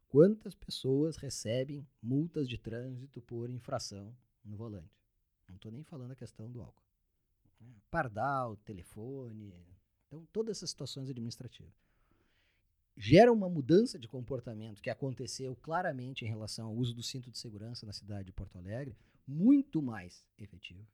[0.08, 5.04] Quantas pessoas recebem multas de trânsito por infração no volante?
[5.48, 6.82] Não estou nem falando a questão do álcool.
[7.90, 9.52] Pardal, telefone,
[10.06, 11.72] então, todas essas situações administrativas.
[12.96, 17.38] Gera uma mudança de comportamento que aconteceu claramente em relação ao uso do cinto de
[17.38, 20.86] segurança na cidade de Porto Alegre, muito mais efetivo,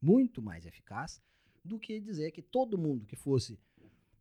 [0.00, 1.20] muito mais eficaz,
[1.64, 3.58] do que dizer que todo mundo que fosse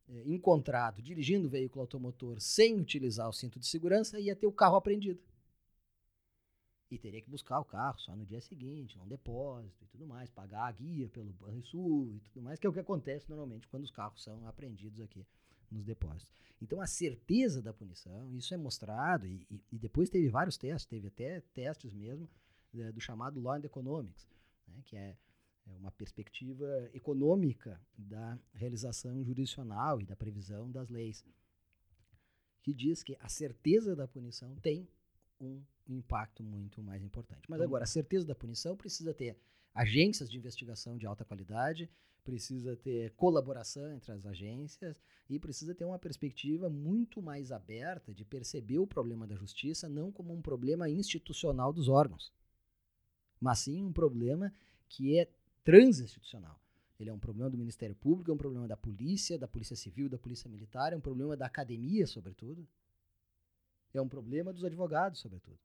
[0.07, 4.75] é, encontrado dirigindo veículo automotor sem utilizar o cinto de segurança ia ter o carro
[4.75, 5.21] apreendido.
[6.91, 10.29] E teria que buscar o carro só no dia seguinte, num depósito e tudo mais,
[10.29, 13.83] pagar a guia pelo Banrisul e tudo mais, que é o que acontece normalmente quando
[13.83, 15.25] os carros são apreendidos aqui
[15.71, 16.27] nos depósitos.
[16.61, 20.85] Então a certeza da punição, isso é mostrado, e, e, e depois teve vários testes,
[20.85, 22.27] teve até testes mesmo
[22.73, 24.27] é, do chamado Law and Economics,
[24.67, 25.15] né, que é,
[25.67, 31.23] é uma perspectiva econômica da realização jurisdicional e da previsão das leis,
[32.61, 34.87] que diz que a certeza da punição tem
[35.39, 35.63] um
[35.95, 37.49] impacto muito mais importante.
[37.49, 39.37] Mas agora, a certeza da punição precisa ter
[39.73, 41.89] agências de investigação de alta qualidade,
[42.23, 48.25] precisa ter colaboração entre as agências e precisa ter uma perspectiva muito mais aberta de
[48.25, 52.31] perceber o problema da justiça não como um problema institucional dos órgãos,
[53.39, 54.53] mas sim um problema
[54.87, 55.29] que é
[55.63, 56.59] transinstitucional.
[56.99, 60.09] Ele é um problema do Ministério Público, é um problema da polícia, da polícia civil,
[60.09, 62.67] da polícia militar, é um problema da academia, sobretudo,
[63.93, 65.57] é um problema dos advogados, sobretudo.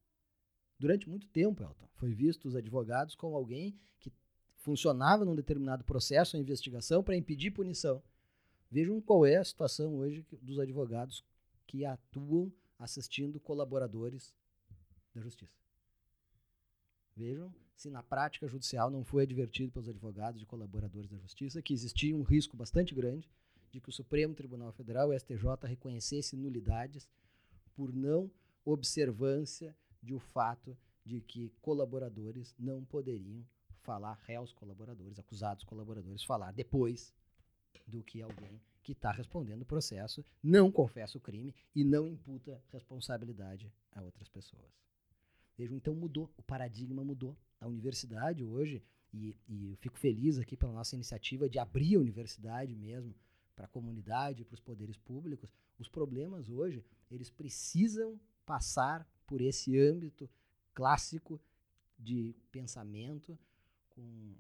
[0.79, 4.13] Durante muito tempo, Elton, foi visto os advogados como alguém que
[4.57, 8.03] funcionava num determinado processo ou investigação para impedir punição.
[8.71, 11.25] Vejam qual é a situação hoje dos advogados
[11.67, 14.35] que atuam assistindo colaboradores
[15.15, 15.65] da justiça.
[17.17, 21.73] Vejam se na prática judicial não foi advertido pelos advogados de colaboradores da justiça que
[21.73, 23.29] existia um risco bastante grande
[23.71, 27.09] de que o Supremo Tribunal Federal, o STJ, reconhecesse nulidades
[27.75, 28.31] por não
[28.65, 33.45] observância de o fato de que colaboradores não poderiam
[33.83, 37.15] falar, réus colaboradores, acusados colaboradores, falar depois
[37.87, 42.63] do que alguém que está respondendo o processo não confessa o crime e não imputa
[42.71, 44.73] responsabilidade a outras pessoas.
[45.57, 47.37] Vejam, então mudou, o paradigma mudou.
[47.61, 52.01] A universidade hoje, e, e eu fico feliz aqui pela nossa iniciativa de abrir a
[52.01, 53.15] universidade mesmo
[53.55, 59.79] para a comunidade, para os poderes públicos, os problemas hoje, eles precisam passar por esse
[59.79, 60.29] âmbito
[60.75, 61.41] clássico
[61.99, 63.39] de pensamento
[63.91, 64.35] com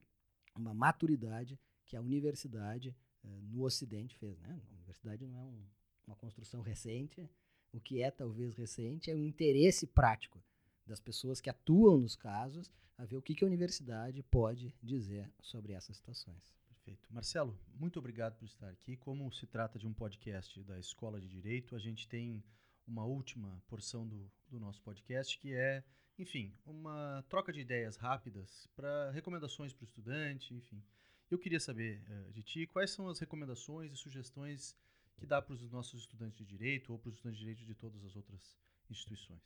[0.54, 4.38] uma maturidade que a universidade uh, no Ocidente fez.
[4.40, 4.60] Né?
[4.70, 5.64] A universidade não é um,
[6.06, 7.28] uma construção recente,
[7.72, 10.42] o que é talvez recente é o interesse prático
[10.86, 15.30] das pessoas que atuam nos casos a ver o que, que a universidade pode dizer
[15.40, 16.54] sobre essas situações.
[16.68, 17.12] Perfeito.
[17.12, 18.96] Marcelo, muito obrigado por estar aqui.
[18.96, 22.44] Como se trata de um podcast da Escola de Direito, a gente tem
[22.86, 25.82] uma última porção do, do nosso podcast que é,
[26.18, 30.82] enfim, uma troca de ideias rápidas para recomendações para o estudante, enfim.
[31.30, 34.76] Eu queria saber uh, de ti quais são as recomendações e sugestões
[35.16, 37.74] que dá para os nossos estudantes de direito ou para os estudantes de direito de
[37.74, 38.56] todas as outras
[38.90, 39.40] instituições.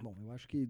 [0.00, 0.68] Bom, eu acho que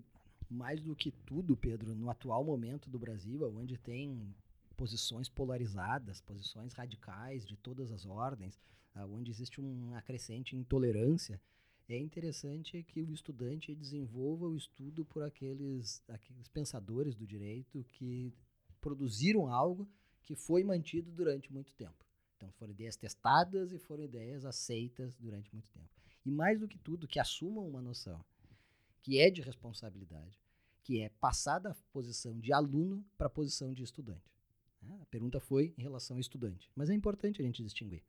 [0.48, 4.34] mais do que tudo, Pedro, no atual momento do Brasil, onde tem
[4.76, 8.60] posições polarizadas, posições radicais de todas as ordens,
[8.96, 11.40] onde existe uma crescente intolerância,
[11.88, 18.32] é interessante que o estudante desenvolva o estudo por aqueles, aqueles pensadores do direito que
[18.80, 19.88] produziram algo
[20.22, 22.04] que foi mantido durante muito tempo.
[22.36, 25.88] Então foram ideias testadas e foram ideias aceitas durante muito tempo.
[26.24, 28.24] E mais do que tudo, que assumam uma noção
[29.02, 30.40] que é de responsabilidade,
[30.82, 34.32] que é passar da posição de aluno para a posição de estudante.
[34.80, 34.98] Né?
[35.02, 38.02] A pergunta foi em relação ao estudante, mas é importante a gente distinguir.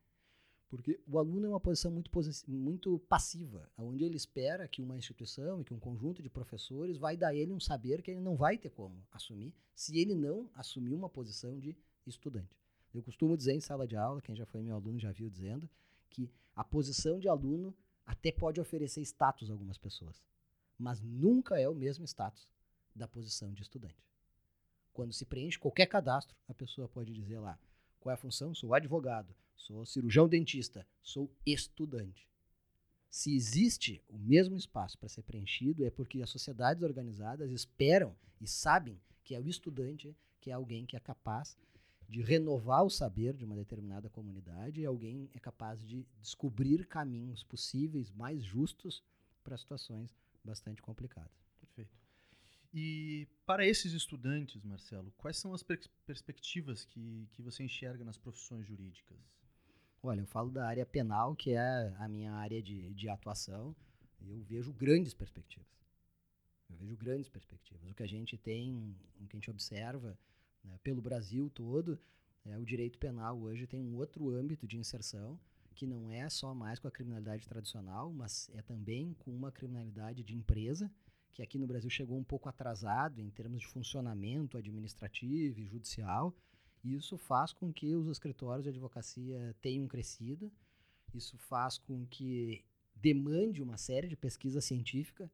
[0.68, 2.10] Porque o aluno é uma posição muito,
[2.48, 7.16] muito passiva, onde ele espera que uma instituição e que um conjunto de professores vai
[7.16, 10.94] dar ele um saber que ele não vai ter como assumir se ele não assumir
[10.94, 12.58] uma posição de estudante.
[12.94, 15.70] Eu costumo dizer em sala de aula, quem já foi meu aluno já viu dizendo,
[16.10, 20.24] que a posição de aluno até pode oferecer status a algumas pessoas,
[20.78, 22.48] mas nunca é o mesmo status
[22.96, 24.02] da posição de estudante.
[24.94, 27.60] Quando se preenche qualquer cadastro, a pessoa pode dizer lá
[28.00, 32.28] qual é a função, sou advogado, sou cirurgião dentista, sou estudante.
[33.10, 38.48] Se existe o mesmo espaço para ser preenchido, é porque as sociedades organizadas esperam e
[38.48, 41.58] sabem que é o estudante que é alguém que é capaz
[42.08, 47.44] de renovar o saber de uma determinada comunidade e alguém é capaz de descobrir caminhos
[47.44, 49.04] possíveis mais justos
[49.44, 51.32] para situações bastante complicadas.
[51.60, 51.98] Perfeito.
[52.72, 58.18] E para esses estudantes, Marcelo, quais são as pers perspectivas que, que você enxerga nas
[58.18, 59.18] profissões jurídicas?
[60.08, 63.76] Olha, eu falo da área penal, que é a minha área de, de atuação,
[64.22, 65.68] eu vejo grandes perspectivas.
[66.70, 67.90] Eu vejo grandes perspectivas.
[67.90, 70.16] O que a gente tem, o que a gente observa
[70.64, 72.00] né, pelo Brasil todo,
[72.46, 75.40] é, o direito penal hoje tem um outro âmbito de inserção,
[75.74, 80.24] que não é só mais com a criminalidade tradicional, mas é também com uma criminalidade
[80.24, 80.88] de empresa,
[81.34, 86.32] que aqui no Brasil chegou um pouco atrasado em termos de funcionamento administrativo e judicial,
[86.94, 90.52] isso faz com que os escritórios de advocacia tenham crescido,
[91.14, 92.64] isso faz com que
[92.96, 95.32] demande uma série de pesquisa científica.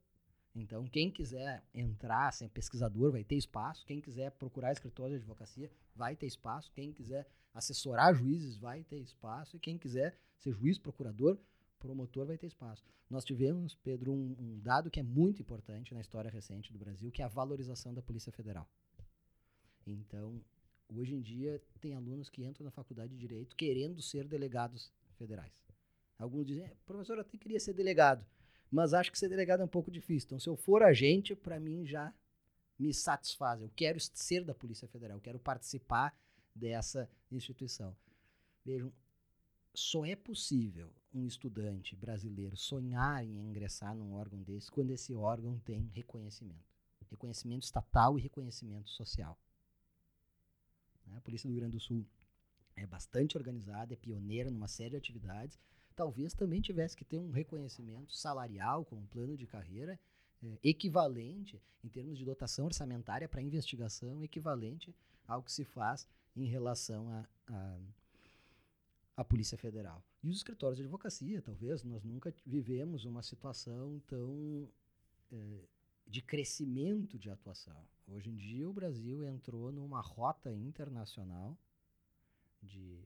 [0.54, 3.86] Então, quem quiser entrar, ser pesquisador, vai ter espaço.
[3.86, 6.72] Quem quiser procurar escritório de advocacia, vai ter espaço.
[6.74, 9.56] Quem quiser assessorar juízes, vai ter espaço.
[9.56, 11.38] E quem quiser ser juiz, procurador,
[11.80, 12.84] promotor, vai ter espaço.
[13.10, 17.12] Nós tivemos, Pedro, um, um dado que é muito importante na história recente do Brasil,
[17.12, 18.70] que é a valorização da Polícia Federal.
[19.86, 20.42] Então,
[20.96, 25.54] Hoje em dia, tem alunos que entram na faculdade de Direito querendo ser delegados federais.
[26.18, 28.26] Alguns dizem, é, professor, eu até queria ser delegado,
[28.70, 30.28] mas acho que ser delegado é um pouco difícil.
[30.28, 32.14] Então, se eu for agente, para mim já
[32.82, 33.62] me satisfaz.
[33.62, 36.16] Eu quero ser da Polícia Federal, eu quero participar
[36.54, 37.96] dessa instituição.
[38.66, 38.92] Vejam,
[39.74, 45.60] só é possível um estudante brasileiro sonhar em ingressar num órgão desse quando esse órgão
[45.60, 46.70] tem reconhecimento.
[47.10, 49.38] Reconhecimento estatal e reconhecimento social.
[51.12, 51.18] Né?
[51.18, 52.06] A Polícia do Rio Grande do Sul
[52.76, 55.60] é bastante organizada, é pioneira numa série de atividades.
[55.96, 60.00] Talvez também tivesse que ter um reconhecimento salarial como plano de carreira
[60.44, 64.96] é, equivalente, em termos de dotação orçamentária para investigação, equivalente
[65.28, 67.80] ao que se faz em relação à a, a,
[69.18, 70.04] a, Polícia Federal.
[70.24, 74.68] E os escritórios de advocacia, talvez, nós nunca vivemos uma situação tão
[75.32, 75.66] é,
[76.08, 77.86] de crescimento de atuação.
[78.14, 81.58] Hoje em dia, o Brasil entrou numa rota internacional
[82.62, 83.00] de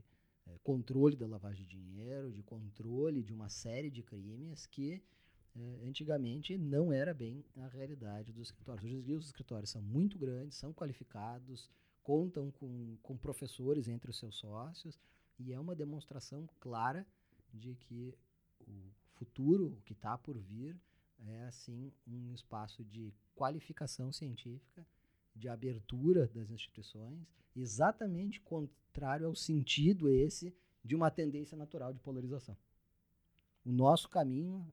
[0.47, 5.03] é, controle da lavagem de dinheiro, de controle de uma série de crimes que
[5.55, 8.83] é, antigamente não era bem a realidade dos escritórios.
[8.83, 11.69] Hoje os escritórios são muito grandes, são qualificados,
[12.01, 14.99] contam com, com professores entre os seus sócios
[15.37, 17.05] e é uma demonstração clara
[17.53, 18.17] de que
[18.59, 20.75] o futuro, o que está por vir,
[21.19, 24.85] é assim um espaço de qualificação científica,
[25.35, 32.57] de abertura das instituições, exatamente contrário ao sentido esse de uma tendência natural de polarização.
[33.65, 34.71] O nosso caminho,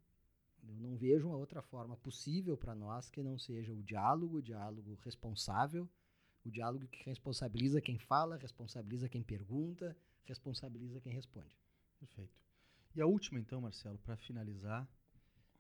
[0.62, 4.42] eu não vejo uma outra forma possível para nós que não seja o diálogo, o
[4.42, 5.88] diálogo responsável,
[6.44, 11.56] o diálogo que responsabiliza quem fala, responsabiliza quem pergunta, responsabiliza quem responde.
[11.98, 12.38] Perfeito.
[12.94, 14.86] E a última, então, Marcelo, para finalizar,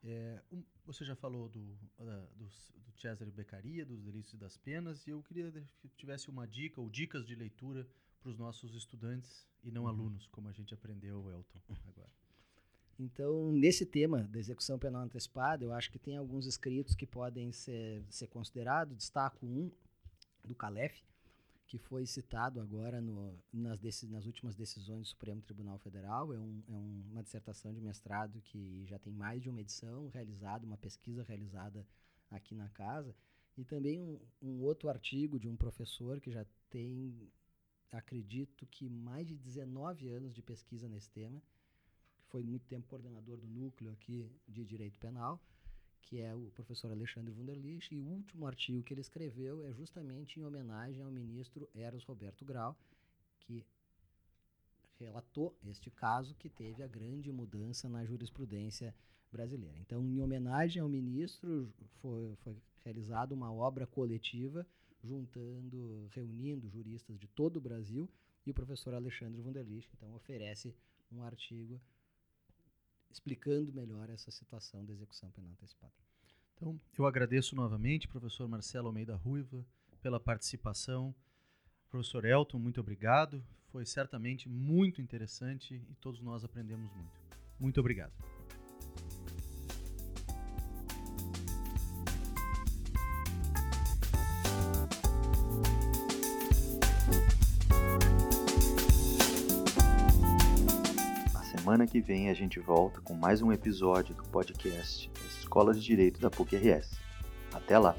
[0.04, 4.56] é, um, você já falou do, da, do, do Cesare Beccaria, dos Delícios e das
[4.56, 5.50] Penas, e eu queria
[5.80, 7.86] que tivesse uma dica ou dicas de leitura
[8.20, 9.88] para os nossos estudantes e não uhum.
[9.88, 12.10] alunos, como a gente aprendeu, Elton, agora.
[12.98, 17.50] Então, nesse tema da execução penal antecipada, eu acho que tem alguns escritos que podem
[17.50, 18.96] ser, ser considerados.
[18.96, 19.70] Destaco um
[20.44, 21.02] do Calef,
[21.72, 26.30] que foi citado agora no, nas, nas, últimas decisões do Supremo Tribunal Federal.
[26.30, 30.06] É, um, é um, uma dissertação de mestrado que já tem mais de uma edição
[30.08, 31.88] realizada, uma pesquisa realizada
[32.30, 33.16] aqui na casa.
[33.56, 37.32] E também um, um outro artigo de um professor que já tem,
[37.90, 41.42] acredito que mais de 19 anos de pesquisa nesse tema,
[42.18, 45.42] que foi muito tempo coordenador do núcleo aqui de direito penal
[46.02, 50.38] que é o professor Alexandre Wunderlich, e o último artigo que ele escreveu é justamente
[50.38, 52.76] em homenagem ao ministro Eros Roberto Grau,
[53.40, 53.64] que
[54.98, 58.94] relatou este caso que teve a grande mudança na jurisprudência
[59.30, 59.78] brasileira.
[59.78, 64.66] Então, em homenagem ao ministro, foi, foi realizada uma obra coletiva
[65.02, 68.08] juntando, reunindo juristas de todo o Brasil,
[68.44, 70.74] e o professor Alexandre Wunderlich, então, oferece
[71.10, 71.80] um artigo
[73.12, 75.92] explicando melhor essa situação da execução penal antecipada.
[76.54, 79.64] Então, eu agradeço novamente, professor Marcelo Almeida Ruiva,
[80.00, 81.14] pela participação.
[81.88, 83.44] Professor Elton, muito obrigado.
[83.70, 87.22] Foi certamente muito interessante e todos nós aprendemos muito.
[87.58, 88.41] Muito obrigado.
[101.82, 106.20] Semana que vem a gente volta com mais um episódio do podcast Escola de Direito
[106.20, 106.98] da PUC-RS.
[107.52, 107.94] Até lá!